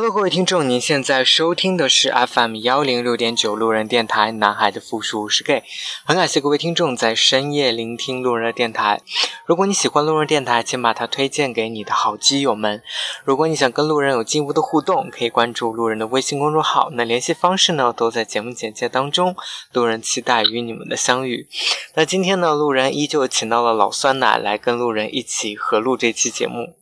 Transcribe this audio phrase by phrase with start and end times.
[0.00, 5.62] Hello，各位听众，您现在收听的是 FM 幺零六点九路人电台，男孩的复数是 gay。
[6.06, 9.02] 很感谢各位听众在深夜聆听路人的电台。
[9.44, 12.82] 如果你喜欢路人电台，请把它推荐给你的好基友们。
[13.24, 16.88] 如果你想跟路人有进一步的互动，可以关注路人的微信公众号。
[16.92, 19.36] 那联系方式呢，都在节目简介当中。
[19.74, 21.46] 路人期待与你们的相遇。
[21.92, 26.76] 那今天呢，路人依旧请到了老酸奶来跟路人一起合录这期节目。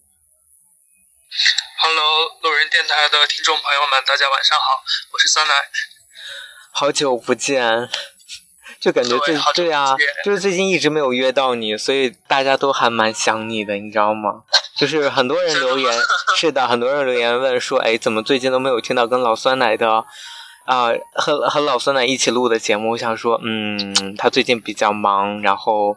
[1.80, 4.82] Hello，路人电台的听众朋友们，大家晚上好，
[5.12, 5.54] 我是酸奶。
[6.72, 7.88] 好久不见，
[8.80, 14.42] 就感觉最对对啊，就是最近一直没有约到你，所以大家都还蛮想你的，你知道吗？
[14.76, 16.02] 就是很多人留言，
[16.36, 20.04] 是的，很多人留言问说，哎，怎么最近都没有听到跟老酸奶的
[20.64, 22.90] 啊、和和老酸奶一起录的节目？
[22.90, 25.96] 我想说，嗯，他最近比较忙，然后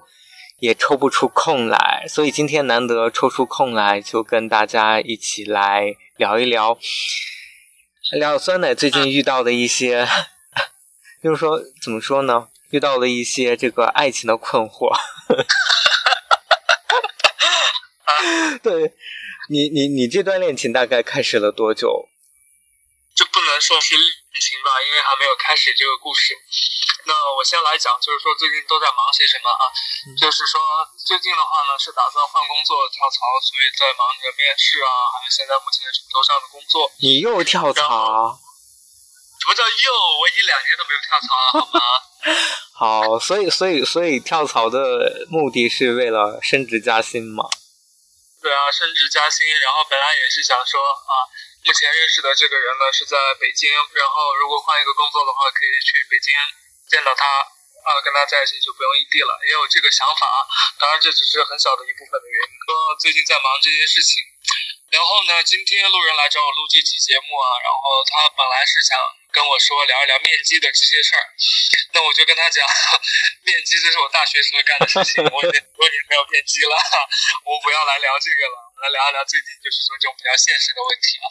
[0.62, 6.78] 也抽不出空来，所以今天难得抽出空来，就跟大家一起来聊一聊。
[8.12, 10.08] 聊酸奶最近遇到的一些，
[11.23, 12.50] 就是说怎么说呢？
[12.70, 14.94] 遇到了一些这个爱情的困惑。
[18.62, 18.94] 对
[19.50, 22.08] 你，你你这段恋情大概开始了多久？
[23.16, 24.06] 就不能说是恋
[24.40, 26.36] 情吧，因为还没有开始这个故事。
[27.12, 29.67] 那我先来讲，就是说最近都在忙些什么啊？
[30.16, 30.62] 就是说
[30.95, 36.88] 最近的话呢，是打算换工作跳槽，所以在忙着面试啊，还有现在目前手头上的工作。
[37.03, 38.40] 你又跳槽？
[39.44, 39.88] 什么叫又？
[40.23, 41.68] 我已经两年都没有跳槽了，
[42.80, 43.12] 好吗？
[43.12, 47.44] 好，所以所以所以跳槽的目的是为了升职加薪嘛？
[48.40, 51.14] 对啊，升职加薪，然后本来也是想说啊，
[51.66, 56.31] 目前认识的这个人呢是在北京，然后如果换一个工作的话，可以去北京
[56.91, 60.28] 见到他，啊，跟他在一起就不用异地了，也有这个想法。
[60.75, 62.52] 当然，这只是很小的一部分的原因。
[62.68, 64.19] 说最近在忙这些事情，
[64.91, 69.00] 然后呢，今天路人来找我录这期节目啊，然后他本来是想
[69.31, 71.24] 跟我说聊一聊面基的这些事儿，
[71.96, 72.68] 那我就跟他讲，
[73.47, 76.75] 面基这是我大学时候干的事情，我已经多年没有面基了，
[77.47, 81.25] 我不要来聊这个了，来聊一聊最近就是说这种比较现实的问题啊。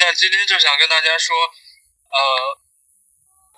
[0.00, 1.36] 那今天就想跟大家说，
[2.10, 2.18] 呃，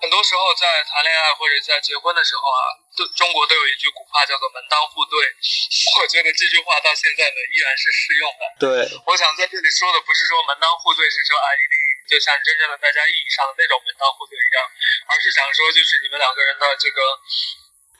[0.01, 5.21] 很多时候在谈恋爱或者在结婚的时候啊，都中国都有一句古话叫做门当户对，
[6.01, 8.43] 我觉得这句话到现在呢依然是适用的。
[8.57, 8.67] 对，
[9.05, 11.75] 我想在这里说的不是说门当户对，是说啊，一定
[12.09, 14.65] 就像真正的大家意义上的那种门当户对一样，
[15.05, 16.99] 而是想说就是你们两个人的这个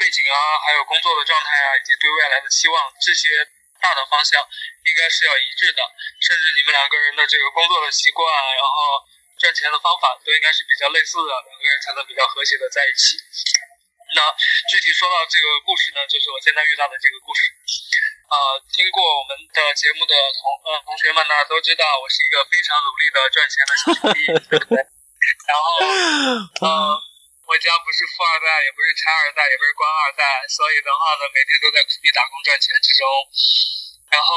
[0.01, 3.45] 背景啊，还有工作的状态啊，以及对未来的期望这些
[3.77, 4.41] 大的方向
[4.89, 5.85] 应该是要一致的，
[6.17, 9.05] 甚至你们两个人的这个工作的习惯，啊然后
[9.41, 13.17] 赚钱的方法都应该是比较类似的，两个人才能比较和谐的在一起。
[14.13, 14.21] 那
[14.69, 17.49] 具体说到这个故事呢，就是我现在遇到的这个故事。
[18.29, 18.37] 呃，
[18.69, 24.77] 听过我们的节目的同呃同学们呢，都知道我是一个非常努力的赚钱的小兄弟，对不对？
[25.49, 25.65] 然后
[26.61, 26.69] 呃，
[27.49, 33.03] 我家不是富二代，也不是拆二代，也不是官二代，所以的话呢，每天都在苦逼打工赚钱之中。
[34.11, 34.27] 然后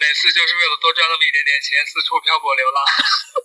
[0.00, 2.80] 每次就是为了多赚那么一点点钱，四处漂泊流浪。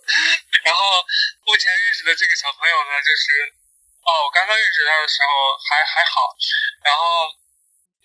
[0.64, 1.04] 然后
[1.44, 3.52] 目前认识的这个小朋友呢，就是
[4.00, 5.28] 哦，我刚刚认识他的时候
[5.60, 6.32] 还还好，
[6.82, 7.28] 然后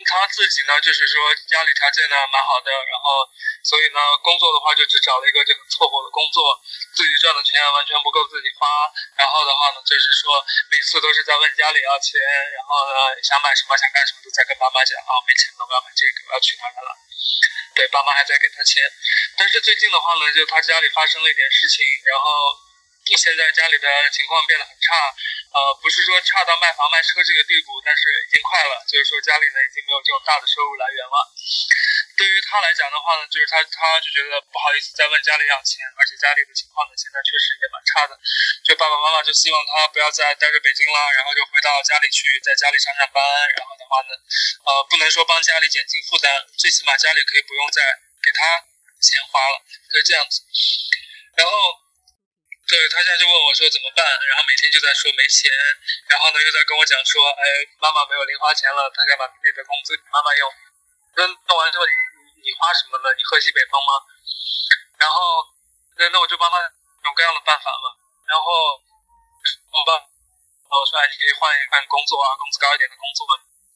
[0.05, 3.27] 他自己呢，就是说家里条件呢蛮好的，然后
[3.63, 6.55] 所以呢，工作的话就只找了一个就很凑合的工作，
[6.95, 8.67] 自己赚的钱完全不够自己花，
[9.15, 10.39] 然后的话呢，就是说
[10.71, 12.15] 每次都是在问家里要钱，
[12.55, 16.91] 然后呢想买什么想干什么都在跟爸妈讲啊，没钱了，我要买这个，我要去哪儿了。
[17.75, 18.83] 对，爸妈还在给他钱，
[19.37, 22.25] 但是最近的话呢，就他家里发生了一点事情，然后
[23.17, 24.93] 现在家里的情况变得很差，
[25.53, 31.17] 呃，不是说差到卖房卖车这个地步，但是已经快了，就是说家里呢已经没有这种大的收入来源了。
[32.19, 38.13] 对于他来讲的话呢，就是他他就觉得不好意思再问家里要钱，而且家里的情况呢现在确实也蛮差的，
[38.67, 43.23] 就爸爸妈妈就希望他不要再待在北京啦，然后就回到家里去，在家里上上班，
[43.55, 44.11] 然后的话呢，
[44.67, 46.27] 呃，不能说帮家里减轻负担，
[46.59, 47.79] 最起码家里可以不用再
[48.19, 48.67] 给他
[48.99, 50.43] 钱花了，就这样子。
[51.39, 51.53] 然后，
[52.69, 55.49] 对他现在就问我说怎么办，然后每天就在说没钱，
[56.05, 57.43] 然后呢又在跟我讲说，哎，
[57.81, 60.45] 妈妈没有零花钱了，他想把自己的工资给妈妈用。
[61.17, 61.91] 那弄完之后你
[62.45, 63.09] 你花什么呢？
[63.17, 63.91] 你喝西北风吗？
[65.01, 65.17] 然后，
[65.97, 66.61] 那，那我就帮他
[67.01, 67.89] 各种各样的办法嘛。
[68.29, 68.77] 然后
[69.73, 69.97] 我爸，
[70.69, 73.25] 我说哎，你可以换一换工作啊，工资高一点的工作，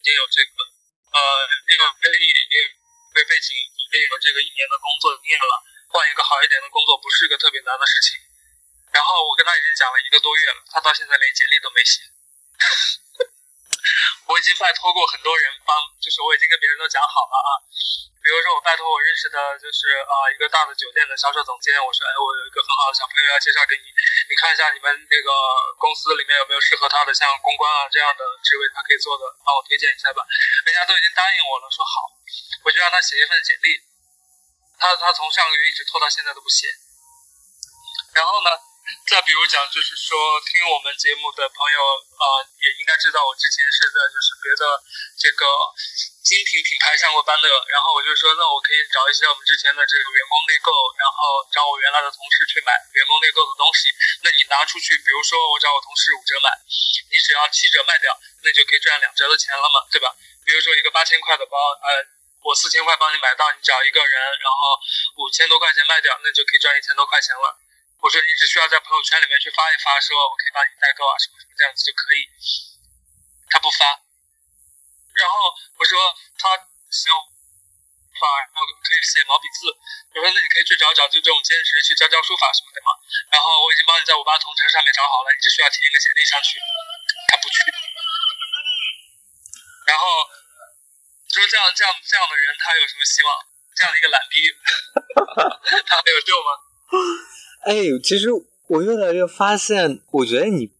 [0.06, 0.70] 也有这个
[1.18, 1.18] 呃
[1.66, 2.58] 那个背也
[3.10, 3.58] 背背景，
[3.90, 5.54] 也有这个一年的工作经验了，
[5.90, 8.23] 换一个好一点的工作不是一个特别难的事情。
[8.94, 12.00] 然后我跟他已经讲了一个多月了，他到现在连简历都没写。
[14.30, 17.60] 我已经拜托过很多人帮，就是我已经跟别人都讲好了啊。
[18.24, 23.84] 比如说我拜托我认识的就是啊一个大的酒店的销售总监，我说哎我有一个很好的小朋友要介绍给你，
[24.30, 25.28] 你看一下你们那个
[25.76, 30.24] 公司里面有没有适合他的像公关啊这样的职位他可以做的，帮我推荐一下吧。
[30.64, 32.08] 人家都已经答应我了，说好，
[32.64, 33.76] 我就让他写一份简历。
[34.80, 36.72] 他他从上个月一直拖到现在都不写。
[38.14, 38.54] 然后呢？
[39.08, 41.78] 再比如讲，就是说听我们节目的朋友
[42.20, 42.26] 啊，
[42.60, 44.64] 也应该知道我之前是在就是别的
[45.16, 45.48] 这个
[46.24, 47.48] 精品品牌上过班的。
[47.72, 53.88] 然后我就说，那我可以找一些我们之前的这个员工内购，然后找我原来的同事去买员工内购的东西。
[54.24, 56.52] 那你拿出去，比如说我找我同事五折买，
[57.08, 58.12] 你只要七折卖掉，
[58.44, 60.12] 那就可以赚两折的钱了嘛，对吧？
[60.44, 61.88] 比如说一个八千块的包，呃，
[62.44, 64.76] 我四千块帮你买到，你找一个人，然后
[65.24, 67.63] 五千多块钱卖掉，那就可以赚一千多块钱了。
[68.04, 72.28] 我说你只需要在朋友圈里面去发一发，说我可以帮你代购啊什么什么这样子就可以。
[73.48, 73.96] 他不发，
[75.16, 75.96] 然后我说
[76.36, 76.52] 他
[76.92, 77.08] 行
[78.20, 78.22] 发，
[78.52, 79.72] 然后可以写毛笔字。
[79.72, 82.92] 我说那你可以去找找就这种兼职去教教书法什么的嘛。
[83.32, 86.60] 然后我已经帮你在五八同城上面找好了，你只需要填一个简历上去。
[87.32, 87.56] 他不去。
[89.88, 90.28] 然后
[91.32, 93.32] 说这样这样这样的人他有什么希望？
[93.74, 94.38] 这样的一个懒逼，
[95.88, 96.52] 他还有救吗？
[97.66, 98.30] 哎，其实
[98.68, 100.72] 我越来越发现，我觉得你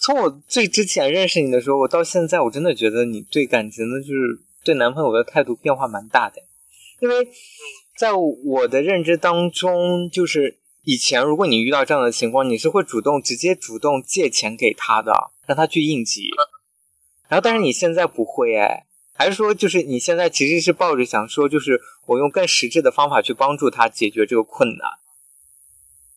[0.00, 6.42] 从我最之前认识你的时候，我到现在，我真的觉得你对感情的，就是对男朋友的态度变化蛮大的。
[7.00, 7.28] 因为
[7.98, 15.12] 在我的认知当中，就是以前如果你遇到这样的情况，你是会主动直接主动借钱给他的，
[15.46, 16.28] 让他去应急。
[17.28, 24.88] 然后，但是你现在不会哎，还是说就是你现在其实是抱着想说，就是我用更实质的方法去帮助他解决这个困难。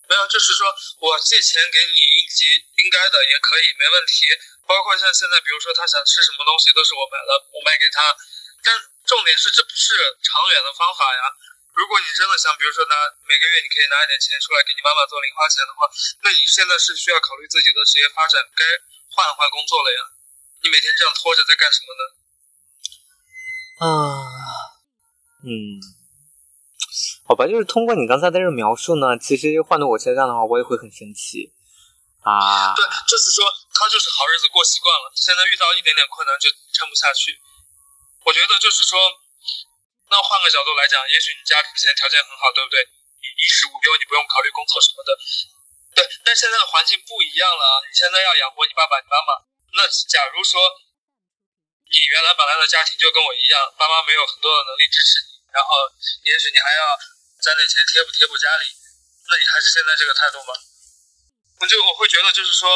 [0.09, 0.67] 没有，就是说
[0.99, 2.45] 我借钱给你应急，
[2.83, 4.27] 应该的也可以，没问题。
[4.67, 8.15] 包括像现在，比如说他想吃什么东西，都是我买了，我卖给他。
[8.63, 8.71] 但
[9.05, 11.21] 重点是，这不是长远的方法呀。
[11.73, 12.95] 如果你真的想，比如说拿
[13.25, 15.89] 每个月你可以拿一点钱出来给你妈妈做零花钱的话，
[16.21, 18.63] 那你现在是需要考虑自己的职业发展，该
[19.09, 19.99] 换一换工作了呀。
[20.61, 22.03] 你每天这样拖着在干什么呢？
[23.83, 23.87] 啊，
[25.47, 26.02] 嗯。
[27.33, 31.49] 好吧，就是通过你刚才的这个描述呢，其实换到我身上的话，我也会很生气
[32.21, 32.77] 啊。
[32.77, 33.41] 对，就是说
[33.73, 36.45] 他就是好日子过习惯了，现在遇到一点点困难就
[36.77, 37.33] 撑不下去。
[38.21, 39.01] 我觉得就是说，
[40.13, 42.85] 那换个角度来讲，也许你家之前条件很好，对不对？
[43.25, 45.09] 衣食无忧，你不用考虑工作什么的。
[45.97, 49.41] 对，但现在的环境不一样了，你现在要养活你爸爸、你妈妈。
[49.73, 50.61] 那假如说
[51.89, 55.89] 你原来本来的家庭就跟我一样，爸妈没有很多的能力支持你，然后
[56.29, 56.93] 也许你还要。
[57.43, 58.71] 攒点钱贴补贴补家里，
[59.27, 60.55] 那你还是现在这个态度吗？
[61.59, 62.71] 我就我会觉得就是说，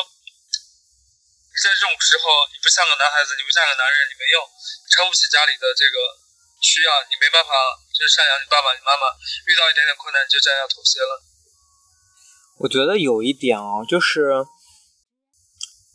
[1.64, 4.44] 在这种时候你不像个男孩子，你不像个男人，你没用，
[4.92, 5.96] 撑不起家里的这个
[6.60, 7.52] 需要，你没办法
[7.96, 9.08] 就是赡养你爸爸你妈妈，
[9.48, 11.24] 遇到一点点困难就这样妥协了。
[12.60, 14.44] 我觉得有一点哦，就是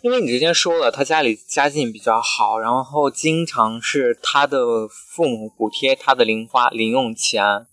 [0.00, 7.68] 因为你之前说了，他家里家境比较好，然后经常是他的父母补贴他的零花零用钱。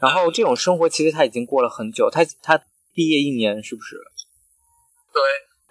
[0.00, 2.60] 然后这种生活其实他已经过了很久，他他
[2.94, 3.96] 毕业一年是不是？
[5.12, 5.22] 对。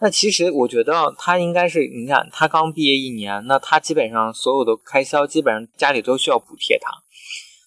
[0.01, 6.89] 那其实我觉得他应该是，你看他刚毕业一年，那他基本上所有的开销基本上家里都需要补贴他。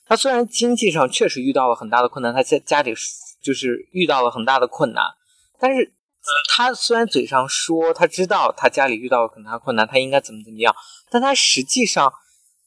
[0.06, 2.94] 他虽然经济上确实遇到了很大的困难，他家家里
[3.42, 5.04] 就是遇到了很大的困难，
[5.60, 5.92] 但是
[6.54, 10.74] 他虽然嘴上说他知道他家里遇到了很大困难，他应该怎么怎么样，
[11.10, 12.10] 但他实际上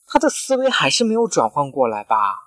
[0.06, 2.45] 他的思维还是没有转换过来吧。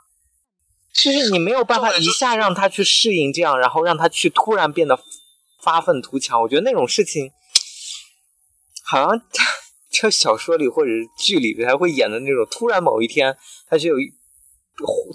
[1.03, 4.99] 就是你没有办法一下让他去适应这样，然后让他去突然变得
[5.63, 6.41] 发愤图强。
[6.41, 7.31] 我觉得那种事情，
[8.83, 9.23] 好像
[9.91, 13.37] 就小说里或者剧里才会演的那种，突然某一天
[13.69, 13.97] 他就有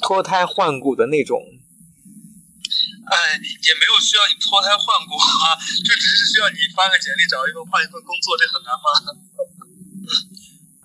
[0.01, 1.41] 脱胎换骨的那种。
[3.03, 8.87] 哎，也没有需要你脱胎换骨啊，就只是需要你发个简历找一份换一份工作，这很难吗？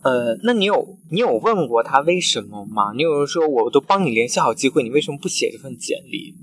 [0.02, 2.92] 呃，那你有你有问过他为什么吗？
[2.94, 6.36] 你有人说我都帮你联系好机会，你为什么不写这份简历？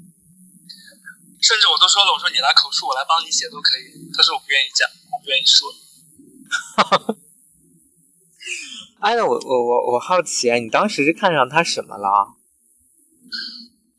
[1.42, 4.12] 甚至我都说了，我说你来口述，我来帮你写都可以。
[4.12, 5.72] 他说我不愿意讲，我不愿意说。
[9.00, 12.36] 哎，我我我我好奇啊，你当时是看上他什么了？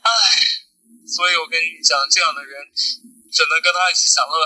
[0.03, 0.11] 哎，
[1.07, 4.37] 所以我跟你讲，这样的人只能跟他一起享乐，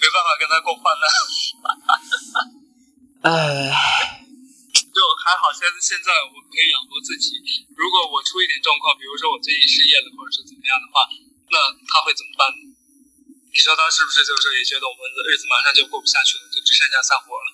[0.00, 1.06] 没办法跟他共患难。
[3.38, 4.01] 哎。
[5.22, 7.38] 就还好，现现在我可以养活自己。
[7.78, 11.06] 如果我出一点状况，比如说我最近失业了，或者是怎么样的话，
[11.46, 12.74] 那他会怎么办呢？
[13.54, 17.46] 你说他是不是就是也觉得我们的日子马上就过不下去了，就只剩下散伙了？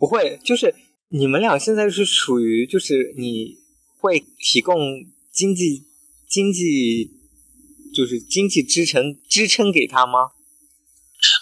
[0.00, 0.72] 不会，就是
[1.12, 3.60] 你们俩现在是属于就是你
[4.00, 5.84] 会提供经济
[6.24, 7.12] 经济
[7.92, 10.32] 就是经济支撑支撑给他吗？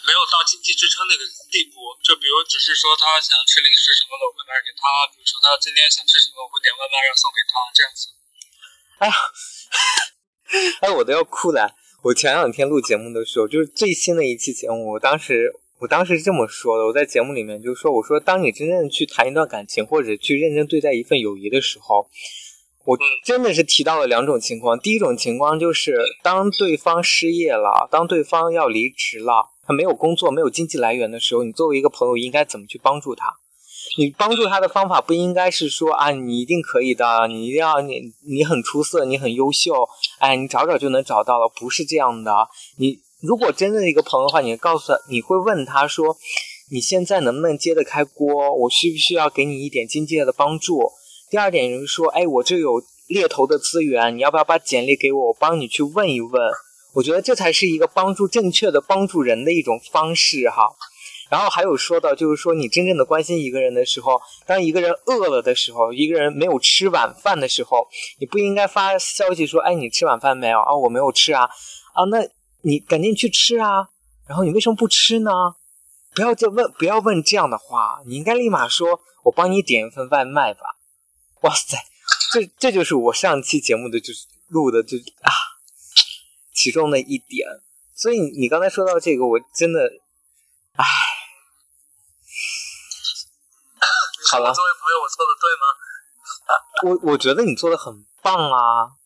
[0.03, 4.83] 没有到经济支撑那个地步，就比如只是说他想吃零食什么的，我会买给他；
[5.15, 8.03] 比如说他今天想吃什么，我会点外卖让送给他，这样子。
[8.99, 9.15] 哎呀，
[10.83, 11.79] 哎，我都要哭了。
[12.03, 22.11] 我前两天录节目的时候，就是最新的一期节目，我当时我当时是这么说的，我在节目里面就说，我说当你真正去谈一段感情，或者去认真对待一份友谊的时候，
[22.85, 24.77] 我真的是提到了两种情况。
[24.77, 33.37] 第一种情况就是当对方失业了，当对方要离职了，他没有工作，没有经济来源的时候，你作为一个朋友应该怎么去帮助他？
[33.99, 39.73] 你帮助他的方法不应该是说啊，你一定可以的，你一定要你你很出色，你很优秀，
[40.19, 42.33] 哎，你找找就能找到了，不是这样的。
[42.79, 46.17] 你如果真的一个朋友的话，你告诉他，你会问他说，
[46.71, 48.53] 你现在能不能揭得开锅？
[48.55, 50.81] 我需不需要给你一点经济的帮助？
[51.31, 56.33] 第二点就是说，哎，我这有猎头的资源，你要不要把简历给我，我帮你去问一问？
[56.95, 60.69] 我觉得这才是一个帮助正确的帮助人的一种方式哈。
[61.31, 70.75] 然后还有说到，就是说你真正的关心一个人的时候，当一个人饿了的时候，一个人没有吃晚饭的时候，你不应该发消息说，哎，你吃晚饭没有啊？
[70.75, 71.45] 我没有吃啊，
[71.95, 72.19] 啊，那
[72.61, 73.89] 你赶紧去吃啊。
[74.29, 75.31] 然后你为什么不吃呢？
[76.15, 80.61] 不要再问，不要问这样的话，你应该立马说，我帮你点一份外卖吧。
[81.41, 81.79] 哇塞，
[82.35, 85.33] 这这就是我上期节目的就是录的就啊，
[86.53, 87.49] 其中的一点。
[87.95, 89.81] 所以你刚才说到这个，我真的，
[90.77, 90.85] 唉。
[94.31, 95.65] 好了，作为朋友，我做的对吗？
[97.05, 98.97] 我我觉得你做的很棒啊！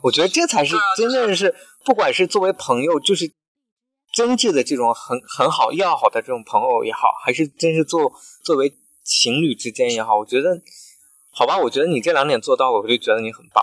[0.00, 1.54] 我觉得这才是真正是，
[1.84, 3.30] 不管是作为朋友，就是
[4.12, 8.10] 真挚的这种很很好要好的这种朋友也好，还是真是做
[8.42, 10.62] 作为情侣之间也好，我觉得
[11.30, 13.62] 好吧，我觉得你这两点做到了，我就觉得你很棒。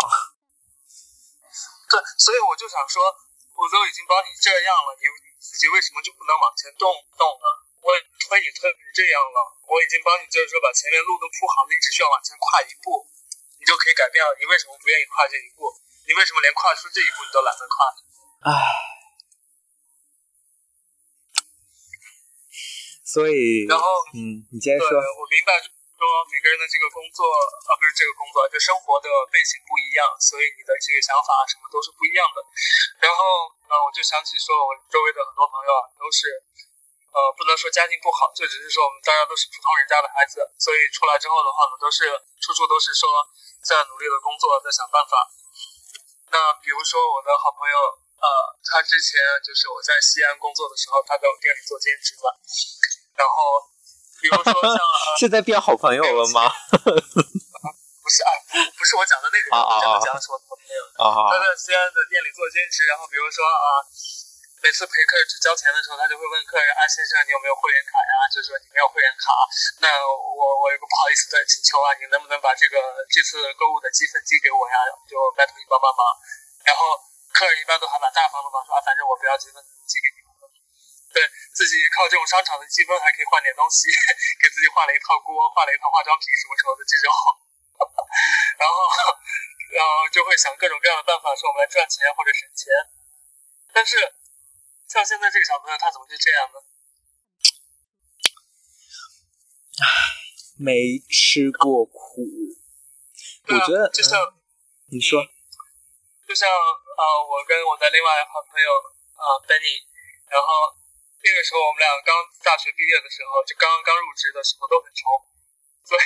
[1.94, 3.06] 对，所以我就想说，
[3.54, 5.06] 我都已经帮你这样了，你
[5.38, 7.46] 自己为什么就不能往前动动呢？
[7.86, 9.38] 我推你推成这样了。
[9.70, 13.06] 我已经帮你，就是说把前面路都铺好了，你只需要往前跨一步，
[13.60, 14.34] 你就可以改变了。
[14.42, 15.70] 你为什么不愿意跨这一步？
[16.10, 17.76] 你为什么连跨出这一步你都懒得跨？
[18.50, 18.52] 唉，
[23.06, 23.86] 所以，然后，
[24.18, 24.98] 嗯，你接着说。
[24.98, 25.70] 我明白，说
[26.04, 32.44] 说每个人的这个工作，啊，不是这个工作，就生活的背景不一样，所以你的这个想法什么都是不一样的。
[33.00, 36.28] 然后，呃，我就想起说，我周围的很多朋友啊，都是。
[37.14, 42.10] 呃，不能说家境不好，就只是说我们大家都是普通人家的孩子，所以出来之后的话呢，都是
[42.42, 43.06] 处处都是说
[43.62, 45.22] 在努力的工作，在想办法。
[46.34, 47.78] 那比如说我的好朋友，
[48.18, 48.28] 呃，
[48.66, 52.34] 他之前就是我在西安工作的时候，他在我店里做兼职嘛。
[53.14, 53.62] 然后，
[54.24, 54.80] 比如说像
[55.20, 56.48] 现在变好朋友了吗？
[58.04, 58.32] 不是啊，
[58.80, 63.84] 不是我讲的那个，讲的讲的是我的朋友，他在西安的店里做兼职，然后比如说啊。
[64.64, 68.16] 每次陪客人去交钱的时候，他就会问客人：“啊，先生，你有没有会员卡呀？
[68.32, 69.28] 就是说你没有会员卡，
[69.84, 72.80] 那我我有个不好意思的请求啊，你能不能把这个
[73.12, 74.88] 这次购物的积分寄给我呀？
[75.04, 76.08] 就拜托你帮帮忙。”
[76.64, 76.96] 然后
[77.36, 80.32] 客人一般都还蛮大方的嘛，说：“啊，反正我不要积分，寄给你们。”
[81.14, 81.22] 对
[81.54, 83.88] 自己靠这种商场的积分还可以换点东西，
[84.42, 87.08] 给自己换了一套锅，换了一套化妆品什么什么的这种，
[88.58, 88.76] 然后
[89.78, 92.68] 然后就会想各种各样的办法说我们来赚钱或者省钱，
[93.72, 93.96] 但是。
[94.86, 96.60] 像现在这个小朋友，他怎么就这样呢？
[99.82, 99.86] 唉，
[100.60, 102.22] 没吃过苦。
[103.48, 104.20] 我觉得就像
[104.92, 105.26] 你说，
[106.28, 108.70] 就像呃，我跟我的另外好朋友
[109.18, 109.82] 啊，Benny，
[110.30, 110.78] 然后
[111.24, 112.12] 那个时候我们俩刚
[112.44, 115.08] 大学毕业的时候，就刚刚入职的时候都很穷，
[115.88, 116.04] 所以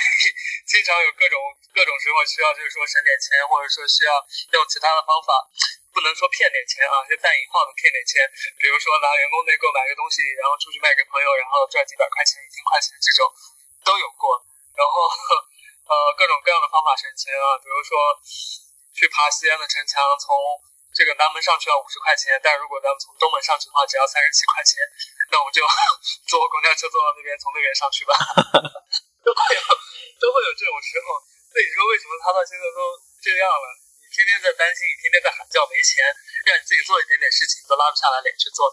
[0.64, 1.36] 经常有各种
[1.74, 4.14] 各种时候需要，就是说省点钱，或者说需要
[4.54, 5.50] 用其他的方法。
[5.88, 8.22] 不能说骗点钱啊，就带引号的骗点钱。
[8.54, 13.26] 比如说拿员工内购买个东西，然后出去卖给朋友，然后赚几百块钱、一千块钱这种
[13.82, 14.38] 都有过。
[14.78, 15.10] 然后
[15.90, 17.98] 呃各种各样的方法省钱啊，比如说
[18.94, 20.30] 去爬西安的城墙，从
[20.98, 24.82] 这个南门上去要五十块钱，但如果咱们从东门上去的话，只要三十七块钱，
[25.30, 25.62] 那我们就
[26.26, 28.10] 坐公交车坐到那边，从那边上去吧。
[29.22, 29.60] 都会有
[30.18, 31.22] 都会有这种时候。
[31.54, 33.66] 那你说为什么他到现在都这样了？
[34.02, 36.02] 你天天在担心，你天天在喊叫没钱，
[36.50, 38.66] 让你自己做一点点事情都拉不下来脸去做。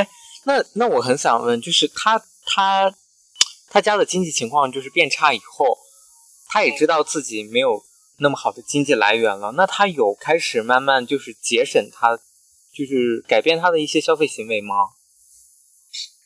[0.00, 0.08] 哎，
[0.48, 2.16] 那那我很想问，就是他
[2.48, 2.88] 他
[3.68, 5.76] 他家的经济情况就是变差以后，
[6.48, 7.84] 他也知道自己没有
[8.22, 12.14] 那么好的经济来源了，那他有开始慢慢就是节省他，
[12.70, 14.94] 就是改变他的一些消费行为吗？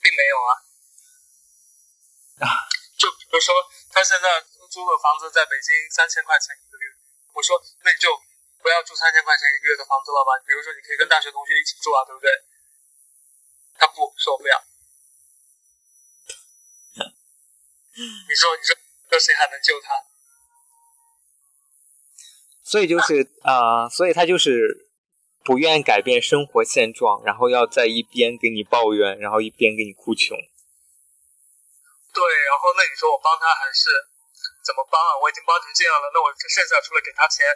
[0.05, 0.51] 并没有啊。
[2.45, 2.69] 啊，
[3.01, 3.57] 就比如说
[3.89, 6.85] 他现在租的房子在北京三千块钱一个月，
[7.33, 8.13] 我说那你就
[8.61, 10.37] 不要住三千块钱一个月的房子了吧？
[10.45, 12.29] 比如说你可以跟大学同学一起住啊，对不对？
[13.81, 14.61] 他不 说我不要。
[17.97, 18.77] 你说你说
[19.09, 19.97] 这谁还能救他？
[22.67, 24.91] 所以就是啊、呃所以他就是
[25.45, 30.37] 不愿改变生活现状，然后要在一边给你抱怨，然后一边给你哭穷。
[32.13, 32.21] 对，
[32.51, 33.87] 然后那你说我帮他还是
[34.67, 35.15] 怎么帮啊？
[35.23, 37.47] 我已经帮成这样了，那我剩下除了给他钱，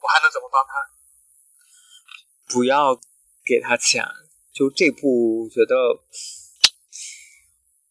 [0.00, 0.72] 我还能怎么帮他？
[2.48, 2.96] 不要
[3.44, 4.02] 给他钱，
[4.54, 6.00] 就这步，我觉得，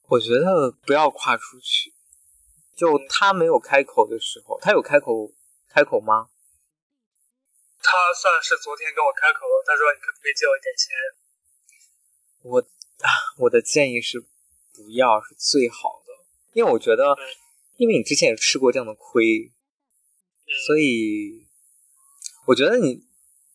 [0.10, 1.94] 我觉得不要跨出去。
[2.76, 5.32] 就他没有开口的时候，他有开口
[5.70, 6.30] 开口吗？
[7.90, 10.94] 他算是昨天跟我开口了，他说你可不可以借我一点钱？
[12.46, 12.62] 我
[13.02, 16.14] 啊，我的建议是不要是最好的，
[16.54, 17.26] 因为我觉得嗯，
[17.78, 19.52] 因为你之前也吃过这样的亏，
[20.68, 21.48] 所以
[22.46, 23.08] 我觉得你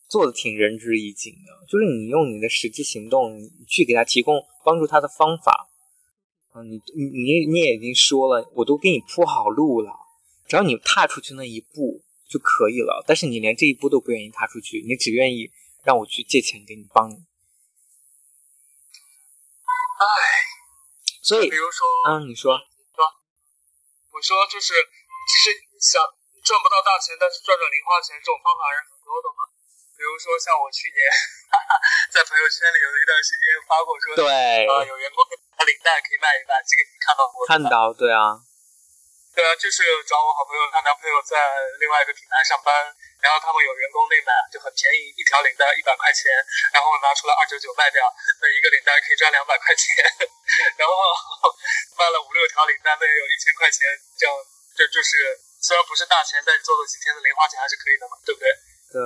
[0.09, 5.69] 做的挺仁至义尽的，就是你用你的实际行动，你去给他提供帮助他的方法。
[6.53, 9.93] 嗯，你你你你也已经说了，我都给你铺好路了，
[10.45, 12.03] 只要你踏出去那一步
[12.35, 12.99] 就可以了。
[13.07, 15.47] 但是你连这一步都不愿意踏出去，你只愿意
[15.87, 17.15] 让我去借钱给你帮你，
[19.95, 20.03] 唉，
[21.23, 22.59] 所以比如说，嗯，你说。
[22.59, 22.99] 说
[24.11, 26.03] 我说就是，其实你想
[26.43, 29.47] 赚不到大钱，但是赚赚零花钱这种方法还是很多的嘛。
[29.95, 30.99] 比如说像我去年
[31.47, 31.71] 哈哈
[32.11, 34.27] 在朋友圈里有一段时间发过说，对，
[34.67, 35.23] 啊、有员工
[35.55, 37.47] 拿领带可以卖一卖，这个你看到过吗？
[37.47, 38.39] 看到，对啊，
[39.35, 41.35] 对啊，就是找我好朋友，她男朋友在
[41.83, 42.71] 另外一个品牌上班，
[43.19, 46.31] 然后他们有员工内买，就很便宜，一条领带一百块钱，
[46.71, 47.99] 然后拿出来二九九卖掉，
[48.39, 49.91] 那一个领带可以赚两百块钱，
[50.79, 50.95] 然后
[51.99, 53.83] 卖了五六条领带，那也有一千块钱，
[54.15, 54.31] 这样
[54.71, 58.47] 就就是虽然不是大钱，但你做了几天的零花钱还是可以的嘛，对不对？
[58.95, 59.03] 对，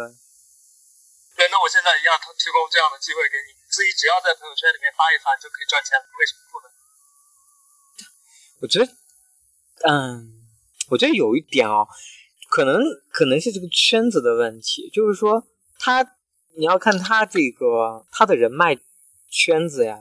[1.41, 6.69] 对，那我现在一样提供这样的机会给你，自己只要在朋友圈里面发一发就可以赚钱，为什么不能？
[8.61, 8.85] 我觉得，
[9.87, 10.33] 嗯，
[10.89, 11.87] 我觉得有一点哦，
[12.49, 16.03] 可能可能是这个圈子的问题，就是说他，
[16.57, 18.77] 你要看他这个他的人脉
[19.29, 19.99] 圈子呀，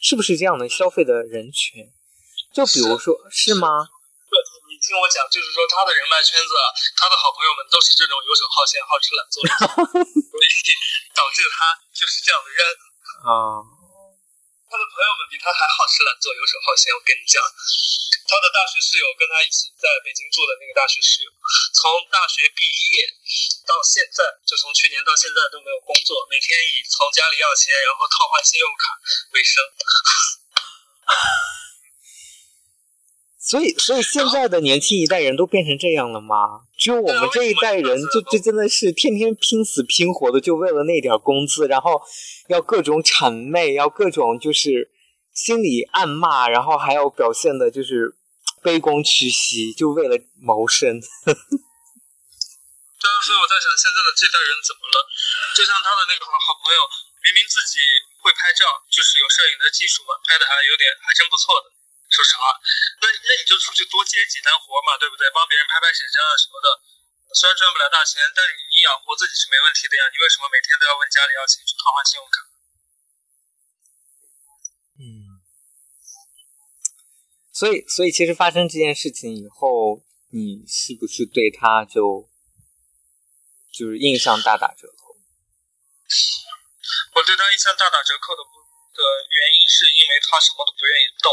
[0.00, 1.90] 是不是这样的消费的人群？
[2.52, 3.68] 就比如说，是吗？
[4.26, 4.34] 不，
[4.66, 6.66] 你听我讲，就是说他的人脉圈子啊，
[6.98, 9.50] 他的好朋友们都是这种游手好闲、好吃懒做的，
[10.26, 10.50] 所以
[11.14, 12.58] 导致他就是这样的人。
[13.22, 13.62] 啊，
[14.70, 16.94] 他的朋友们比他还好吃懒做、游手好闲。
[16.94, 21.28] 我跟你讲，他的大学室友跟他一起在北京住的那个大学室友，
[21.74, 22.62] 从大学毕
[22.94, 23.10] 业
[23.66, 28.94] 到现在，就从去年到现在都没有工作，每天以从家里要钱，然后套换信用卡
[29.34, 29.58] 为生。
[33.40, 36.60] 所以所以现在的年轻一代人都变成这样了吗？
[36.76, 42.02] 只有我们这一代人，就就真的是天天拼死拼活的，就为了那点工资，然后
[42.48, 44.90] 要各种谄媚，要各种就是
[45.32, 48.12] 心里暗骂，然后还要表现的就是
[48.62, 51.00] 卑躬屈膝，就为了谋生。
[51.00, 51.08] 对
[53.08, 55.00] 啊，所以我在想，现在的这代人怎么了？
[55.56, 56.80] 就像他的那个好朋友，
[57.24, 57.80] 明明自己
[58.20, 61.79] 会拍照，就是有摄影的技术嘛，拍的还有点还真不错的。
[62.10, 62.50] 说实话，
[63.00, 65.30] 那那你就出去多接几单活嘛，对不对？
[65.30, 66.66] 帮别人拍拍写真啊什么的，
[67.38, 70.10] 虽然赚不了大钱，但是你养活自己是没问题的呀。
[70.10, 72.36] 你为什么每天都要问家里要钱去套换信用卡？
[74.98, 75.40] 嗯，
[77.54, 80.02] 所以所以其实发生这件事情以后，
[80.34, 82.26] 你是不是对他就
[83.70, 85.14] 就是印象大打折扣？
[87.14, 88.58] 我对他印象大打折扣的不
[88.98, 91.30] 的原因，是因为他什么都不愿意动。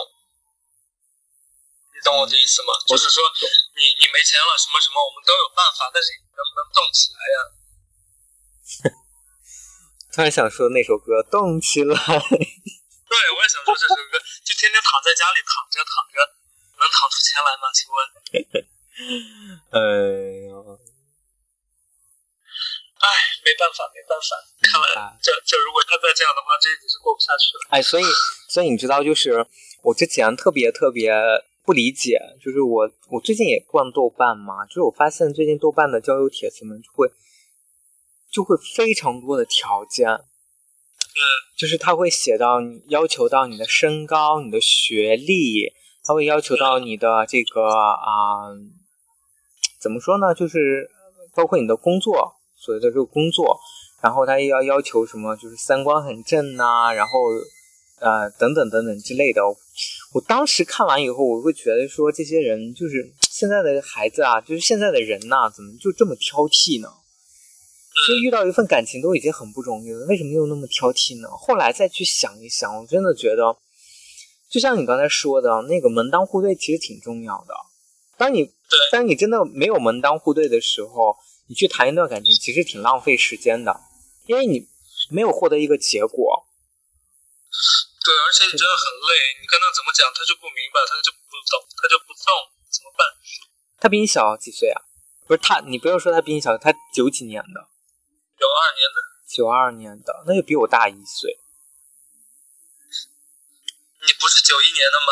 [2.07, 2.71] 你懂我的意思吗？
[2.87, 3.19] 就是说，
[3.75, 7.37] 你你没钱了，什么什么，我们都有办法，但是你能不能动起来呀？
[10.15, 16.23] 突然想说那首歌《动起来》，对，我也想说这首歌，就天天躺在家里躺着躺着，
[16.79, 17.67] 能躺出钱来吗？
[17.75, 17.99] 请问？
[19.75, 20.55] 哎呀，
[23.03, 23.05] 哎，
[23.43, 24.31] 没办法，没办法，
[24.63, 27.67] 看来这这如果他再这样的话，这日子是过不下去了。
[27.75, 28.07] 哎，所以
[28.47, 29.43] 所以你知道，就是
[29.83, 31.11] 我之前特别特别
[31.67, 37.10] 不理解，就是我我最近也逛豆瓣嘛，就是我发现最近豆瓣的交友帖子们就会
[38.32, 41.19] 就会非常多的条件，嗯，
[41.58, 45.73] 就是他会写到你要求到你的身高、你的学历，
[46.06, 48.47] 他会要求到你的这个啊、
[49.82, 50.34] 怎么说呢？
[50.34, 50.89] 就是
[51.36, 53.60] 包括你的工作，所谓的这个工作，
[54.01, 57.19] 然后他也要要求什么，就是三观很正呐、然后
[57.99, 59.41] 呃等等等等之类的。
[60.13, 66.89] 我当时看完以后，我会觉得说，这些人就是现在的孩子啊，就是现在的人呐、怎么就这么挑剔呢？
[68.05, 71.27] 其实遇到一份感情都已经很不容易了，为什么又那么挑剔呢？
[71.29, 73.57] 后来再去想一想，我真的觉得，
[74.49, 77.53] 就像你刚才说的，那个门当户对其实挺重要的。
[78.17, 78.51] 当你
[78.91, 81.15] 当你真的没有门当户对的时候，
[81.47, 83.79] 你去谈一段感情，其实挺浪费时间的，
[84.25, 84.67] 因为你
[85.10, 86.45] 没有获得一个结果。
[88.07, 92.31] 对，而且你真的很累，你跟他怎么讲，他就不明白，他就不懂，他就不动，
[92.71, 93.03] 怎么办？
[93.83, 94.87] 他比你小几岁啊？
[95.27, 97.67] 不是他，你不要说他比你小，他九几年的，
[98.39, 101.35] 九二年的，九二年的，那就比我大一岁
[104.07, 105.11] 你不是九一年的吗？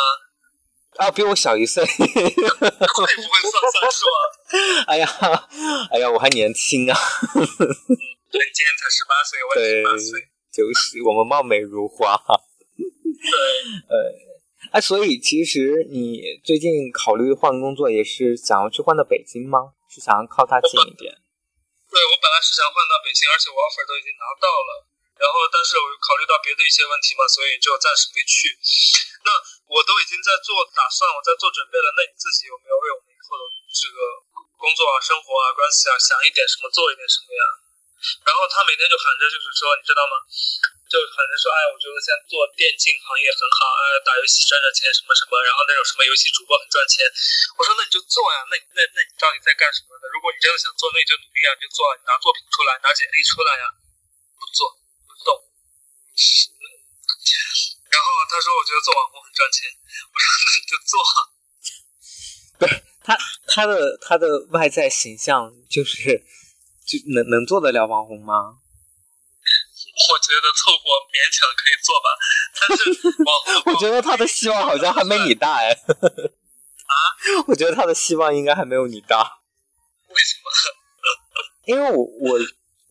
[1.03, 1.83] 啊，比我小一岁。
[1.83, 4.87] 会不会算算数啊？
[4.87, 5.05] 哎呀，
[5.91, 6.95] 哎呀，我还年轻啊。
[6.95, 12.17] 对，你今年才十八岁，我十八岁。，就是我们貌美如花。
[12.75, 13.95] 对，
[14.71, 19.73] 哎，所以其实你最近考虑换工作，也是想要去换到北京吗？
[19.89, 21.09] 是想要靠它近一点？
[21.87, 24.71] 对我本来是想换到北京，而且我 offer 都已经拿到了，
[25.15, 28.51] 然后但是我考虑到别的一些问题嘛，所以就暂时没去。
[29.23, 29.31] 那
[29.71, 31.87] 我都已经在做打算，我在做准备了。
[31.95, 33.97] 那你自己有没有为我们以后的这个
[34.59, 37.43] 工作啊、生活啊、关系啊想一点什么，做一点什么呀？
[38.25, 40.15] 然后他每天就喊着，就是说，你知道吗？
[40.85, 47.01] 就喊着说，哎，我觉得现在做电竞行业很好，哎，打游戏赚赚钱什么什么，然后那种什么游戏主播很赚钱。
[47.57, 50.05] 我说那你就做呀，那那那你到底在干什么呢？
[50.13, 53.65] 如果你真的想做，那你就努力啊，你就做啊，你拿作品出来，拿简历出来呀，
[54.37, 54.69] 不做
[55.09, 55.29] 不动。
[57.89, 59.65] 然后他说，我觉得做网红很赚钱。
[59.73, 61.17] 我说那你就做啊。
[63.05, 66.21] 他他的他的外在形象就是
[66.85, 68.57] 就能能做得了网红吗？
[69.95, 72.07] 我觉得凑合勉强可以做吧，
[72.59, 73.31] 但是网
[73.63, 75.71] 红 我觉得他的希望好像还没你大哎。
[76.85, 76.93] 啊？
[77.47, 79.39] 我觉得他的希望应该还没有你大，
[80.09, 80.51] 为什么？
[81.65, 82.39] 因为我我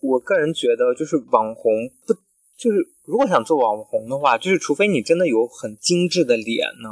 [0.00, 1.72] 我个人觉得，就是网红
[2.06, 2.14] 不
[2.56, 6.88] 就是如果想做网红的话，就是除非你真的有很精致的脸呢，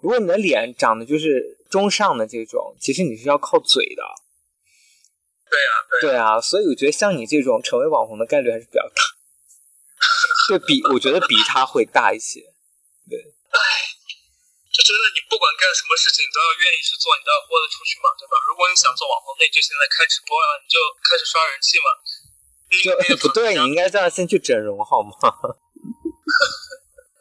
[0.00, 4.02] 如果你的脸长得就是中上的这种，其实你是要靠嘴的。
[5.54, 9.02] 对啊、对对啊，所以我觉得像你这种成为网红的概率还是比较大，
[10.50, 12.42] 对比我觉得比他会大一些。
[13.06, 13.58] 对，哎
[14.74, 18.34] 就觉得你不管干什么事情，你都要愿意去做，你都要豁得出去嘛，对吧？
[18.50, 21.94] 如果你想做网红，那你就现在开直播啊，你就开始刷人气嘛。
[22.82, 25.14] 就 不对，你应该这样先去整容好吗？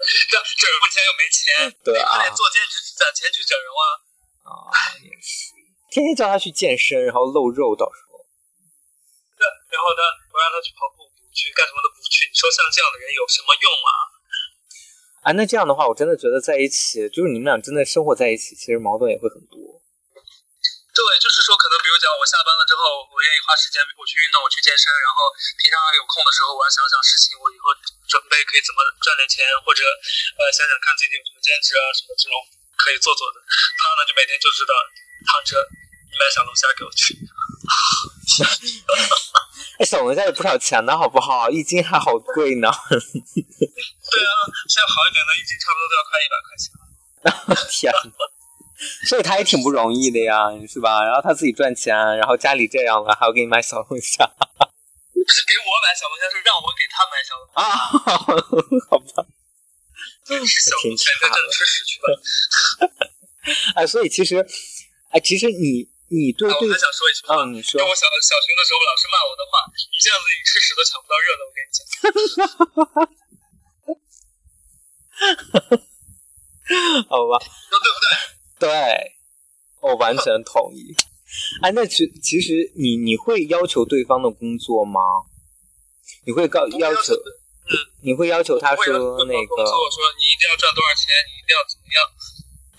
[0.01, 3.85] 这整容前又没钱，对啊快点做兼职攒钱去整容啊。
[4.49, 4.51] 啊，
[5.05, 5.53] 也是，
[5.93, 8.02] 天天叫他去健身，然后露肉，到时候对，
[9.73, 12.29] 然后呢，我让他去跑步，不去，干什么都不去。
[12.29, 13.91] 你说像这样的人有什么用啊？
[15.25, 19.81] 啊，那这样的话，我真的觉得在一起，就是你们俩真的生活在一起，其实矛盾也会很多。
[20.93, 25.25] 对，就是说，可能比如讲，我下班了之后，我愿意花时间我去运动，我去健身，然后
[25.57, 27.73] 平常有空的时候，我要想想事情，我以后
[28.05, 29.81] 准备可以怎么赚点钱，或者
[30.37, 32.37] 呃想想看最近有什么兼职啊，什么这种
[32.77, 33.41] 可以做做的。
[33.81, 34.77] 他呢，就每天就知道
[35.33, 35.57] 躺着，
[36.11, 37.17] 你买小龙虾给我吃。
[39.79, 41.49] 哎，小龙虾也不少钱呢，好不好？
[41.49, 42.69] 一斤还好贵呢。
[42.89, 44.35] 对啊，
[44.69, 46.83] 现在好一点的，一斤差不多都要快一百块钱了。
[47.71, 48.13] 天哪，
[49.07, 51.03] 所以他也挺不容易的呀，是吧？
[51.03, 57.61] 然后他自己赚钱，然后家里这样了，还要给你买小龙虾不 是给我买小龙虾，是让我给他买小龙虾。
[57.63, 57.65] 啊？
[58.89, 59.25] 好吧，
[60.27, 62.05] 吃小龙虾，你在这吃屎去吧！
[63.75, 64.45] 哎，所以其实，
[65.09, 71.81] 哎，其实你你对啊，我对还，想说一句话，嗯，你说因为我小小学的时候，老师骂我的话，你这样子你吃屎都抢不到热的，我跟你讲。
[77.09, 78.05] 好吧，说对不对？
[78.69, 79.17] 对，
[79.81, 80.95] 我完全同意。
[81.61, 85.01] 哎，那其其实你你会要求对方的工作吗？
[86.25, 87.13] 你会告要要求
[88.01, 88.85] 你会要求他说
[89.25, 91.97] 那工个作说你一定要赚多少钱，你一定要怎么样。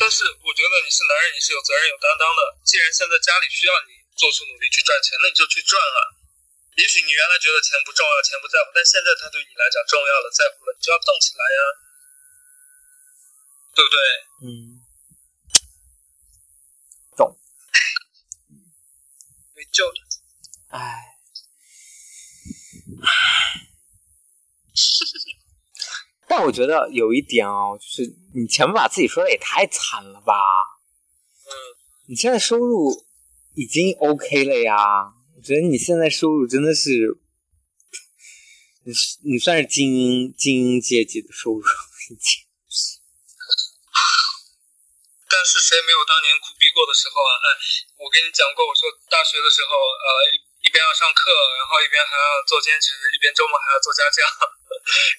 [0.04, 2.60] 但是我觉得你是男人，你是有责任、有担当的。
[2.60, 6.12] 既然现在家里需要你做出努力去赚钱，那你就去赚啊。
[6.76, 11.60] 也许你原来觉得钱不重要，钱不在乎，但现在它对你来讲重要了，在乎了，你就要动起来呀，
[13.72, 13.96] 对不对？
[14.44, 14.84] 嗯，
[17.16, 17.40] 懂。
[19.56, 19.96] 没救了。
[20.68, 21.16] 哎，
[26.34, 28.02] 但我觉得有一点哦，就是
[28.34, 30.34] 你前面把自己说的也太惨了吧？
[31.46, 31.54] 嗯，
[32.10, 32.90] 你现在收入
[33.54, 36.90] 已经 OK 了呀，我觉得你现在收入真的是，
[38.82, 38.90] 你
[39.30, 41.62] 你算是精英精英阶级的收入。
[45.30, 47.32] 但是谁没有当年苦逼过的时候啊？
[47.46, 47.46] 哎，
[48.02, 50.06] 我跟你讲过，我说大学的时候，呃，
[50.66, 54.26] 一边要上课，然后一边还要做兼职，一边周末还要做家教，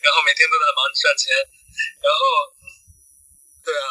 [0.02, 1.34] 然后每天都在忙着赚钱，
[2.02, 2.22] 然后，
[3.64, 3.88] 对啊，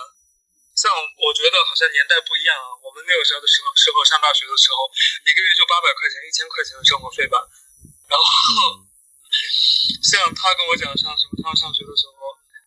[0.77, 4.89] 像我觉得好像年代不一样啊，我们那个时候的时候，时候上大学的时候，
[5.27, 7.41] 一个月就八百块钱、一千块钱的生活费吧，
[8.09, 8.25] 然后，
[10.05, 12.15] 像他跟我讲上什么，他上学的时候，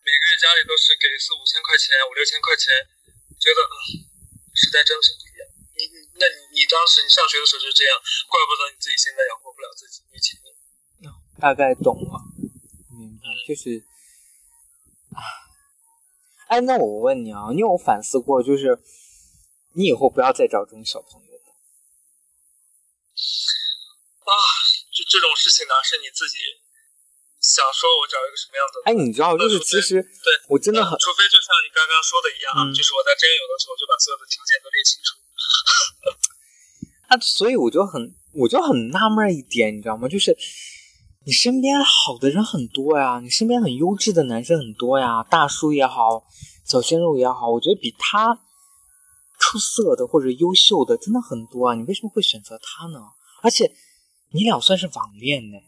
[0.04, 2.86] 每个月家里都是给四五千块钱、五六千块钱。
[3.38, 3.62] 觉得
[4.50, 5.46] 时代真的是不一样。
[5.78, 7.94] 你你那你你当时你上学的时候就这样，
[8.26, 10.02] 怪不得你自己现在养活不了自己。
[10.10, 10.34] 你请
[11.38, 12.18] 大概懂了，
[13.48, 13.80] 就是，
[16.48, 18.76] 哎，那我问你啊，你有反思过，就是
[19.72, 21.56] 你以后不要再找这种小朋友吗？
[24.28, 24.32] 啊，
[24.92, 26.36] 就这种事情呢，是你自己。
[27.40, 28.74] 想说我找一个什么样的？
[28.84, 35.16] 哎，你知道，就是其实对我真的很，除非就像你刚刚说的一样，就是我在真有的时候就把所有的条件都列清楚。
[37.08, 40.08] 啊，所以我就很，我就很纳闷一点，你知道吗？
[40.08, 40.36] 就是
[41.28, 46.24] 你身边好的人很多呀，你身边很优质的男生很多呀，大叔也好，
[46.64, 48.40] 小鲜肉也好，我觉得比他
[49.36, 53.12] 出色的或者优秀的真的很多啊，你为什么会选择他呢？
[53.44, 53.68] 而且
[54.32, 55.60] 你俩算是网恋呢。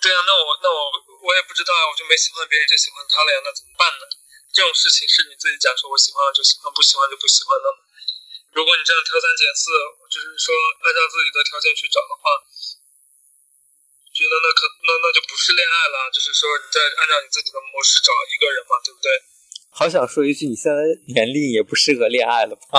[0.00, 0.80] 对啊，那我那我
[1.20, 4.08] 我也不知道啊，我就没喜欢别人就喜欢他了呀，那怎么办呢？
[4.48, 7.68] 这种事情是你自己讲说我喜欢就喜欢，不喜欢就不喜欢的。
[8.56, 9.68] 如果你这样挑三拣四，
[10.08, 12.32] 就是说按照自己的条件去找的话，
[14.14, 19.10] 觉得那可那那就不是恋爱了，就是说你在按照你自己的模式找一个人嘛，对不对？
[19.74, 20.78] 好想说一句，你现在
[21.10, 22.78] 年龄也不适合恋爱了吧？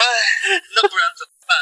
[0.00, 0.04] 哎，
[0.72, 1.52] 那不然怎么办？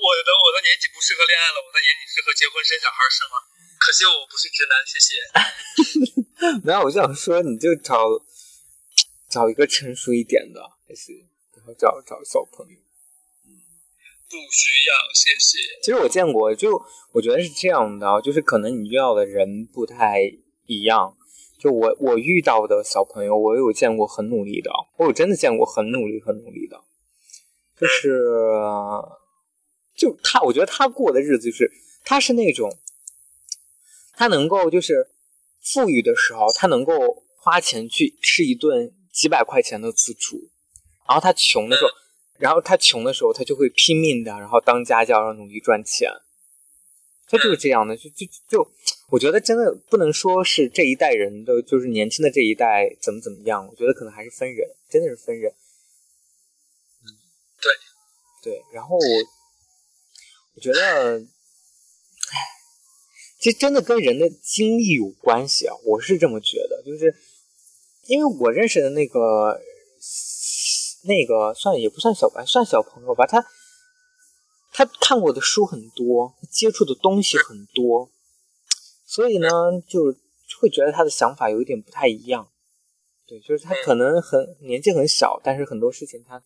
[0.00, 3.36] 我的我的年纪不适合恋爱了，我的年纪适合结婚生小孩是吗？
[3.76, 5.20] 可惜我不是直男，谢谢。
[6.64, 8.08] 没有，我就想说，你就找
[9.28, 11.12] 找一个成熟一点的，还是
[11.52, 12.80] 然后找找小朋友。
[14.28, 15.58] 不需要，谢谢。
[15.82, 20.20] 其实我见过，就我觉得是这样的，就是可能你遇到的人不太
[20.66, 21.16] 一样。
[21.58, 26.80] 就我我遇到的小朋友，我有见过很努力的，我有真的见过很努力很努力的，
[27.80, 28.20] 就是。
[29.96, 31.72] 就他，我觉得他过的日子就是，
[32.04, 32.70] 他是那种，
[34.12, 35.08] 他能够就是
[35.62, 40.50] 富裕的时候，他能够花钱去吃一顿几百块钱的自助，
[41.08, 41.88] 然后他穷的时候，
[42.38, 46.10] 然后他穷的时候，他就会拼命的，然后当家教，然后努力赚钱，
[47.28, 48.70] 他就是这样的，就就就，
[49.10, 55.52] 我觉得真的不能说是这一代人的，就是年轻的这一代怎么怎么样，我觉得可能还是分人，真的是分人，
[57.02, 57.06] 嗯，
[58.42, 59.02] 对，对，然后我。
[60.54, 62.36] 我觉得，唉，
[63.38, 67.14] 其实真的跟人的经历有关系啊，我是这么觉得，就是
[68.06, 69.60] 因为我认识的那个
[71.06, 73.44] 那个算也不算小白，算小朋友吧，他
[74.72, 78.10] 他看过的书很多，接触的东西很多，
[79.06, 79.48] 所以呢，
[79.88, 80.14] 就
[80.60, 82.48] 会觉得他的想法有一点不太一样。
[83.26, 86.42] 对，就是他可能很年纪很小，但是很多事情他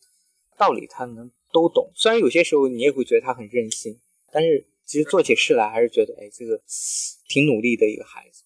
[0.57, 1.31] 道理他能。
[1.53, 3.99] 都懂，虽然有些时候你也会觉得他很任性，
[4.31, 6.63] 但是其实做起事来还是觉得，哎，这个
[7.29, 8.45] 挺努力的一个孩子。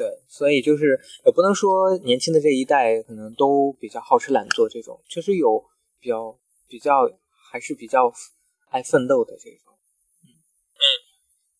[0.00, 5.62] 对，所以就是也不能说年轻的这一代可能都比较好吃懒做这种，确实有
[6.00, 7.06] 比较比较
[7.52, 8.10] 还是比较
[8.70, 9.74] 爱奋斗的这种。
[10.24, 10.82] 嗯嗯，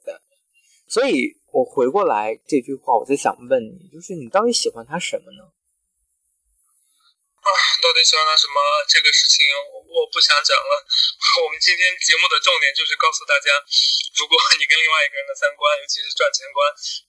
[0.06, 0.14] 对。
[0.88, 5.52] 所以我回过来这句话，我在想问你，就是你到底喜欢他什么呢？
[7.80, 8.60] 到底喜欢他什么？
[8.88, 9.48] 这个事情
[9.88, 10.84] 我不想讲了。
[11.42, 13.56] 我们今天节目的重点就是告诉大家，
[14.14, 16.60] 如果你跟另外一个人的三观，尤其是赚钱观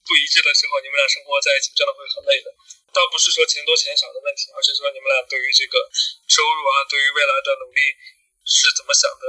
[0.02, 2.48] 不一致的时候，你们俩生活在一起真的会很累的。
[2.92, 5.76] 倒不是说钱多钱少的问题，而是说你们俩对于这个
[6.28, 7.80] 收入啊，对于未来的努力
[8.44, 9.24] 是怎么想的。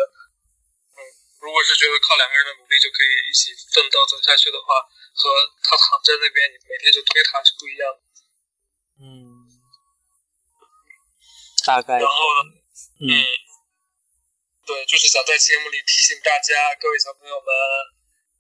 [0.96, 1.00] 嗯，
[1.44, 4.84] 如果是觉得靠两个人的努力就可以一起奋斗走下去的话，
[5.16, 5.32] 和
[5.64, 8.00] 他躺在那边，你每天就推他是不一样的。
[9.04, 9.43] 嗯。
[11.66, 12.60] 大概，然后呢？
[13.00, 13.08] 嗯，
[14.66, 17.48] 对，就是想在节目里提醒大家，各位小朋友们，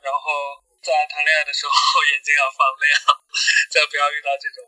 [0.03, 1.71] 然后在谈恋爱的时候
[2.11, 2.91] 眼睛要放亮，
[3.71, 4.67] 再不要遇到这种，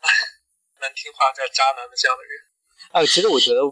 [0.00, 0.08] 唉，
[0.80, 2.32] 难听话叫渣男的这样的人。
[2.92, 3.64] 哎，其实我觉得，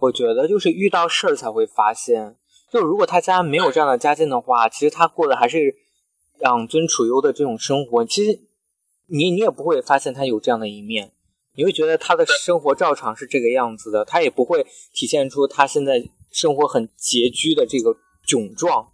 [0.00, 2.38] 我觉得就是遇到事儿才会发现，
[2.72, 5.76] 就如果他家没有这样的家境的话，其实他过的还是
[6.40, 8.40] 养尊处优的这种生活，其实
[9.08, 11.12] 你你也不会发现他有这样的一面。
[11.56, 18.92] 你会觉得他的生活照常是这个样子的，他也不会体现出他现在生活很拮据的这个窘状。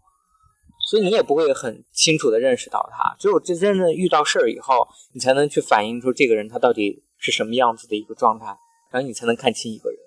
[0.90, 3.16] 所以你也不会很清楚的认识到他。
[3.18, 8.46] 只有真真正遇到事儿以后，你才能去反映出这个人他到底是什么样子的一个状态，
[8.90, 9.98] 然后你才能看清一个人。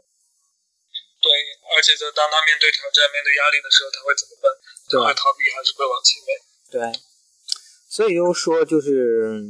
[1.23, 1.31] 对，
[1.75, 4.45] 而且在当他面对挑战、面对压力的时候，他会怎么办？
[4.91, 6.29] 他会逃避还是会往前面？
[6.69, 7.01] 对，
[7.89, 9.41] 所以就说就是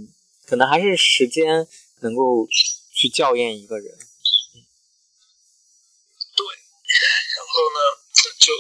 [0.48, 1.68] 可能还是时间
[2.00, 2.48] 能够
[2.96, 3.92] 去校验一个人。
[3.92, 4.00] 对，
[7.36, 7.80] 然后呢，
[8.40, 8.56] 就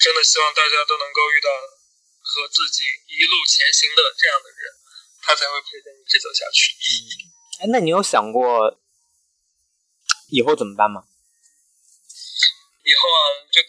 [0.00, 1.50] 真的希望大家都能够遇到
[2.24, 4.72] 和自己一路前行的这样的人，
[5.20, 6.72] 他才会陪着你一直走下去。
[7.60, 8.80] 哎，那你有想过
[10.28, 11.04] 以后怎么办吗？
[12.82, 13.60] 以后啊，就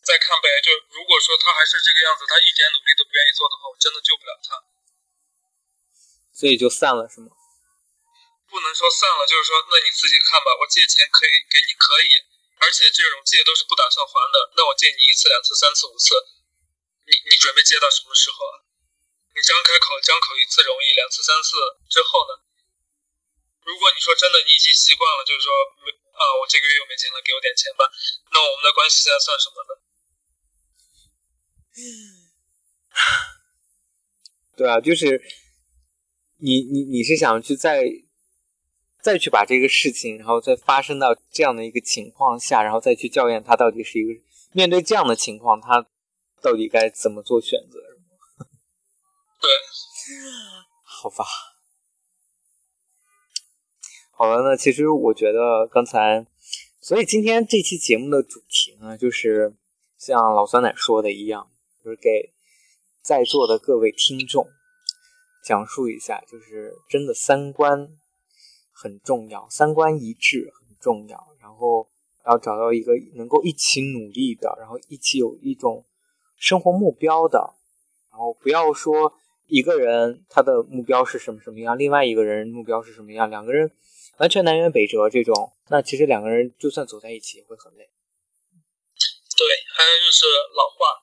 [0.00, 0.48] 再看呗。
[0.64, 4.64] 就如果说他还是这个样子，他一点努力都不愿意做的话，我真的救不了他。
[6.32, 7.36] 所以就散了是吗？
[8.50, 10.50] 不能说散了，就是说，那你自己看吧。
[10.58, 12.18] 我借钱可以给你，可以，
[12.58, 14.50] 而且这种借都是不打算还的。
[14.58, 16.18] 那我借你一次、两次、三次、五次，
[17.06, 18.66] 你你准备借到什么时候啊？
[19.30, 21.54] 你张开口，张口一次容易，两次、三次
[21.88, 22.42] 之后呢？
[23.62, 25.54] 如果你说真的，你已经习惯了，就是说
[25.86, 27.86] 没啊，我这个月又没钱了，给我点钱吧。
[28.34, 29.78] 那我们的关系现在算什么呢？
[34.58, 35.22] 对啊，就是
[36.42, 37.84] 你你你是想去再
[39.02, 44.20] 再去把这个事情，然后再发生到这样的一个情况下，然后再去校验他到底是一个
[44.52, 45.86] 面对这样的情况，他
[46.42, 47.78] 到底该怎么做选择？
[49.40, 49.50] 对，
[50.84, 51.24] 好吧。
[54.10, 56.26] 好了，那其实我觉得刚才，
[56.78, 59.56] 所以今天这期节目的主题呢，就是
[59.96, 61.50] 像老酸奶说的一样，
[61.82, 62.34] 就是给
[63.00, 64.46] 在座的各位听众
[65.42, 67.88] 讲述一下，就是真的三观
[68.82, 71.86] 很重要，三观一致很重要，然后
[72.24, 75.84] 要找到一个能够一起努力的，然后一起有一种
[76.38, 77.54] 生活目标的，
[78.10, 79.12] 然后不要说
[79.46, 83.70] 一个人他的目标是什么什么样，另外一个人目标是什么样，两个人。
[84.16, 85.32] 完全南辕北辙这种，
[85.72, 87.88] 那其实两个人就算走在一起也会很累。
[89.32, 89.40] 对，
[89.72, 91.00] 还有就是老话，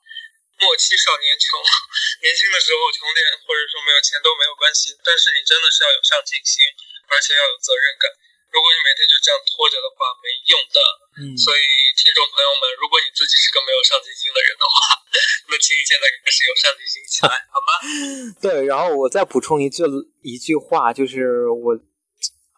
[0.61, 1.57] 莫欺少年穷。
[2.21, 6.61] 年轻的时候穷点或者说没有钱都没有关系，但是你真的是要有上进心，
[7.07, 8.11] 而且要有责任感。
[8.47, 10.77] 如果你每天就这样拖着的话，没用的。
[11.19, 11.21] 嗯。
[11.35, 11.63] 所以
[11.95, 14.75] 听众朋友们，如果你自己是个没有上进心的人的话，
[15.51, 17.69] 那请你现在开始有上进心起来，好吗？
[18.39, 19.83] 对，然后我再补充一句
[20.23, 21.79] 一句话，就是我。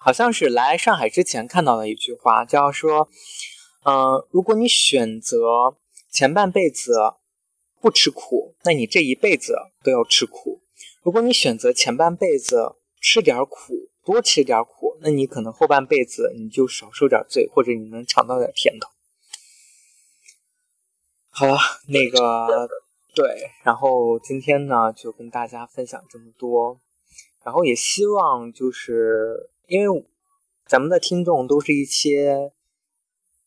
[0.02, 3.10] 好像是来上海之前看到的一句话，叫说，
[3.84, 5.76] 嗯，如果你选择
[6.10, 6.94] 前半辈子
[7.82, 10.62] 不吃苦，那你这一辈子都要吃苦；
[11.04, 18.90] 如果你选择前半辈子吃点苦，多吃点苦，那你可能后半辈子你就少受点罪，或者你能尝到点甜头。
[21.30, 22.68] 好了，那个
[23.14, 26.80] 对，然后今天呢就跟大家分享这么多，
[27.44, 29.52] 然后也希望就是。
[29.68, 30.04] 因为
[30.66, 32.52] 咱们的听众都是一些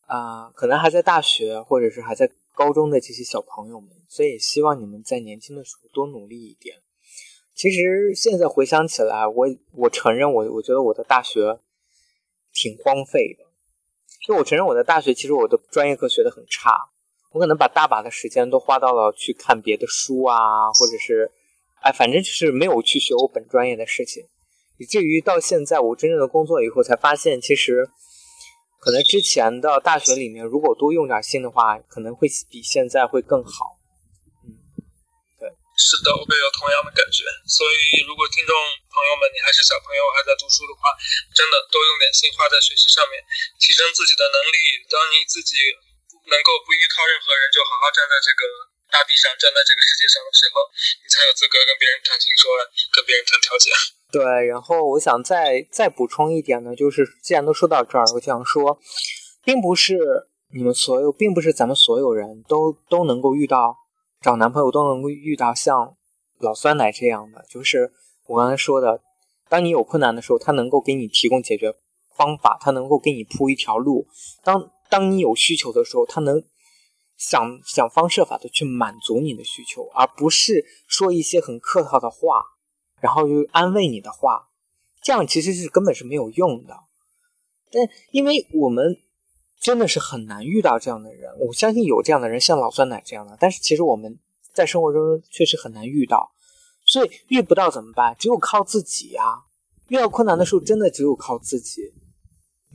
[0.05, 6.77] 啊，可能还在大学或者是还在高中的这些小朋友们，所以希望你们在年轻的时候多努力一点。
[7.55, 11.59] 其实现在回想起来，我我承认我我觉得我的大学
[12.51, 13.45] 挺荒废的，
[14.25, 16.71] 就我承认我的大学其实我的专业课学的很差，
[17.31, 21.31] 我可能把大把的时间都花到了去看别的书啊，或者是
[21.81, 24.23] 哎，反正就是没有去学我本专业的事情。
[24.79, 27.87] 以至于到现在，我真正的工作以后才发现，其实
[28.79, 33.77] 可能之前的大学里面，如果多用点心的话，可能会比现在会更好。
[35.73, 37.25] 是的，我也有同样的感觉。
[37.49, 38.53] 所以，如果听众
[38.93, 40.93] 朋友们你还是小朋友，还在读书的话，
[41.33, 43.17] 真的多用点心花在学习上面，
[43.57, 44.57] 提升自己的能力。
[44.85, 45.57] 当你自己
[46.29, 48.41] 能够不依靠任何人，就好好站在这个
[48.93, 50.61] 大地上，站在这个世界上的时候，
[51.01, 53.73] 你才有资格跟别人谈情说爱，跟别人谈条件。
[54.13, 58.77] 对，然后我想再再补充一点呢，就是既然都说到这儿，我想说，
[59.41, 59.97] 并不是
[60.53, 63.75] 你们所有，并不是咱们所有人都都能够遇到
[64.23, 65.97] 找男朋友都能够遇到像
[66.39, 67.91] 老酸奶这样的，就是
[68.25, 69.01] 我刚才说的，
[69.49, 71.75] 当你有困难的时候，他能够给你提供解决
[72.15, 74.07] 方法，他能够给你铺一条路；
[74.41, 76.41] 当当你有需求的时候，他能
[77.17, 82.45] 想想方设法的去满足你的需求，而不是说一些很客套的话。
[83.01, 84.47] 然后就安慰你的话，
[85.01, 86.73] 这样其实是根本是没有用的。
[87.69, 88.97] 但因为我们
[89.63, 93.37] 真的是很难遇到这样的人，我相信有这样的人，像老酸奶这样的。
[93.39, 94.19] 但是其实我们
[94.53, 96.33] 在生活中确实很难遇到，
[96.83, 98.13] 所以遇不到怎么办？
[98.19, 99.43] 只有靠自己呀！
[99.87, 101.93] 遇到困难的时候，真的只有靠自己。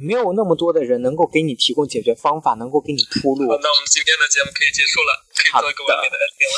[0.00, 3.50] 没有那么多的人能够给你提供解决方法，能够给你铺路。
[3.50, 6.48] 好，那我们今天的节目可以结束了，可以做一个完美的 ending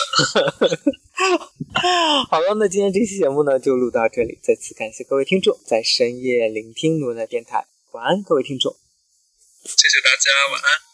[2.20, 2.26] 了。
[2.30, 8.76] 好了，那今天这期节目呢就录到这里，再次感谢各位听众在深夜聆听罗的电台，晚安，各位听众。
[9.64, 10.89] 谢谢大家，晚安。